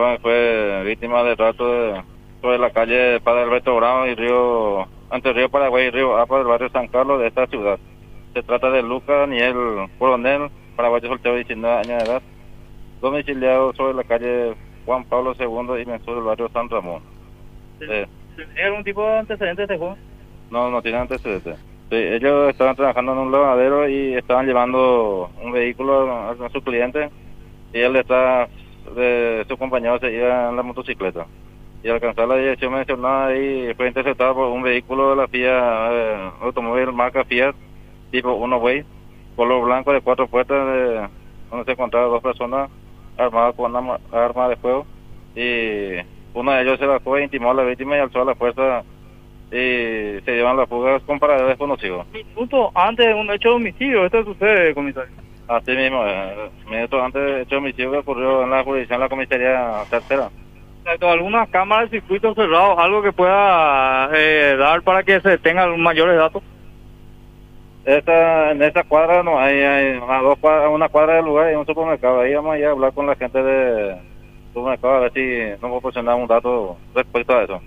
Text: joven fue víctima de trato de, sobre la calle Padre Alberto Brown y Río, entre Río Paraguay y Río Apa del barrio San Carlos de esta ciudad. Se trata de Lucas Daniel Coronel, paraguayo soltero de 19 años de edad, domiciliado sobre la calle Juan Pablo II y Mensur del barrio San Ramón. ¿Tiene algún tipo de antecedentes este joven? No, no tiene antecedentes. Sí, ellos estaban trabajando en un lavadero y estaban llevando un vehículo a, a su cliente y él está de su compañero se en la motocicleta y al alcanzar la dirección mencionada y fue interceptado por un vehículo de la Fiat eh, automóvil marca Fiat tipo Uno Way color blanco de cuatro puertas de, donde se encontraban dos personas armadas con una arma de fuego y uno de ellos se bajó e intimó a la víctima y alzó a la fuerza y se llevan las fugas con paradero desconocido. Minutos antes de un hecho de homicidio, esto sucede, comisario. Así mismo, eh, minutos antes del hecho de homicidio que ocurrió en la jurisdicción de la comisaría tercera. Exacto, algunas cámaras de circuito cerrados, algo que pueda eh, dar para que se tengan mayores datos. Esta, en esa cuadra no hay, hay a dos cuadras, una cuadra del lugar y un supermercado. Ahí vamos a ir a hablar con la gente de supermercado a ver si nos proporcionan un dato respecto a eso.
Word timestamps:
joven 0.00 0.18
fue 0.20 0.82
víctima 0.86 1.22
de 1.22 1.36
trato 1.36 1.70
de, 1.70 2.02
sobre 2.40 2.58
la 2.58 2.70
calle 2.70 3.20
Padre 3.20 3.42
Alberto 3.42 3.76
Brown 3.76 4.08
y 4.08 4.14
Río, 4.14 4.86
entre 5.12 5.32
Río 5.32 5.50
Paraguay 5.50 5.86
y 5.86 5.90
Río 5.90 6.16
Apa 6.16 6.38
del 6.38 6.46
barrio 6.46 6.70
San 6.70 6.88
Carlos 6.88 7.20
de 7.20 7.28
esta 7.28 7.46
ciudad. 7.46 7.78
Se 8.32 8.42
trata 8.42 8.70
de 8.70 8.82
Lucas 8.82 9.28
Daniel 9.28 9.88
Coronel, 9.98 10.50
paraguayo 10.76 11.08
soltero 11.08 11.34
de 11.34 11.44
19 11.44 11.76
años 11.76 11.86
de 12.02 12.10
edad, 12.10 12.22
domiciliado 13.00 13.74
sobre 13.74 13.94
la 13.94 14.04
calle 14.04 14.54
Juan 14.86 15.04
Pablo 15.04 15.34
II 15.38 15.82
y 15.82 15.86
Mensur 15.86 16.14
del 16.14 16.24
barrio 16.24 16.48
San 16.52 16.68
Ramón. 16.70 17.02
¿Tiene 17.78 18.06
algún 18.64 18.84
tipo 18.84 19.04
de 19.04 19.18
antecedentes 19.18 19.64
este 19.64 19.78
joven? 19.78 19.96
No, 20.50 20.70
no 20.70 20.80
tiene 20.80 20.98
antecedentes. 20.98 21.58
Sí, 21.90 21.96
ellos 21.96 22.48
estaban 22.50 22.76
trabajando 22.76 23.12
en 23.12 23.18
un 23.18 23.32
lavadero 23.32 23.88
y 23.88 24.14
estaban 24.14 24.46
llevando 24.46 25.30
un 25.42 25.52
vehículo 25.52 26.10
a, 26.10 26.30
a 26.30 26.50
su 26.50 26.62
cliente 26.62 27.10
y 27.72 27.80
él 27.80 27.96
está 27.96 28.48
de 28.94 29.44
su 29.48 29.56
compañero 29.56 29.98
se 29.98 30.08
en 30.08 30.56
la 30.56 30.62
motocicleta 30.62 31.26
y 31.82 31.88
al 31.88 31.94
alcanzar 31.94 32.28
la 32.28 32.36
dirección 32.36 32.72
mencionada 32.72 33.34
y 33.36 33.72
fue 33.74 33.88
interceptado 33.88 34.34
por 34.34 34.48
un 34.48 34.62
vehículo 34.62 35.10
de 35.10 35.16
la 35.16 35.28
Fiat 35.28 35.92
eh, 35.92 36.30
automóvil 36.42 36.92
marca 36.92 37.24
Fiat 37.24 37.54
tipo 38.10 38.32
Uno 38.34 38.58
Way 38.58 38.84
color 39.36 39.64
blanco 39.64 39.92
de 39.92 40.00
cuatro 40.00 40.26
puertas 40.26 40.66
de, 40.66 41.08
donde 41.50 41.64
se 41.64 41.72
encontraban 41.72 42.10
dos 42.10 42.22
personas 42.22 42.70
armadas 43.16 43.54
con 43.54 43.74
una 43.74 43.98
arma 44.12 44.48
de 44.48 44.56
fuego 44.56 44.86
y 45.34 46.04
uno 46.34 46.52
de 46.52 46.62
ellos 46.62 46.78
se 46.78 46.86
bajó 46.86 47.16
e 47.16 47.24
intimó 47.24 47.50
a 47.50 47.54
la 47.54 47.64
víctima 47.64 47.96
y 47.96 48.00
alzó 48.00 48.22
a 48.22 48.24
la 48.24 48.34
fuerza 48.34 48.82
y 49.50 50.20
se 50.24 50.32
llevan 50.32 50.56
las 50.56 50.68
fugas 50.68 51.02
con 51.02 51.18
paradero 51.18 51.48
desconocido. 51.48 52.04
Minutos 52.12 52.70
antes 52.74 53.06
de 53.06 53.14
un 53.14 53.30
hecho 53.30 53.48
de 53.50 53.54
homicidio, 53.56 54.04
esto 54.04 54.24
sucede, 54.24 54.74
comisario. 54.74 55.12
Así 55.50 55.72
mismo, 55.72 56.06
eh, 56.06 56.48
minutos 56.70 57.02
antes 57.02 57.20
del 57.20 57.40
hecho 57.40 57.50
de 57.50 57.56
homicidio 57.56 57.90
que 57.90 57.98
ocurrió 57.98 58.44
en 58.44 58.50
la 58.50 58.62
jurisdicción 58.62 59.00
de 59.00 59.04
la 59.04 59.08
comisaría 59.08 59.82
tercera. 59.90 60.30
Exacto, 60.78 61.10
algunas 61.10 61.48
cámaras 61.48 61.90
de 61.90 61.98
circuito 61.98 62.32
cerrados, 62.36 62.78
algo 62.78 63.02
que 63.02 63.12
pueda 63.12 64.08
eh, 64.14 64.54
dar 64.56 64.80
para 64.82 65.02
que 65.02 65.20
se 65.20 65.38
tengan 65.38 65.80
mayores 65.80 66.16
datos. 66.16 66.44
Esta, 67.84 68.52
en 68.52 68.62
esa 68.62 68.84
cuadra 68.84 69.24
no 69.24 69.40
hay, 69.40 69.60
hay 69.60 70.00
a 70.08 70.18
dos 70.20 70.38
cuadras, 70.38 70.70
una 70.70 70.88
cuadra 70.88 71.14
del 71.16 71.24
lugar 71.24 71.52
y 71.52 71.56
un 71.56 71.66
supermercado. 71.66 72.20
Ahí 72.20 72.32
vamos 72.32 72.54
a 72.54 72.58
ir 72.58 72.66
a 72.66 72.70
hablar 72.70 72.92
con 72.92 73.08
la 73.08 73.16
gente 73.16 73.42
de 73.42 73.96
supermercado 74.54 74.94
a 74.94 75.00
ver 75.00 75.12
si 75.14 75.60
nos 75.60 75.70
proporcionan 75.72 76.20
un 76.20 76.28
dato 76.28 76.76
respecto 76.94 77.36
a 77.36 77.42
eso. 77.42 77.60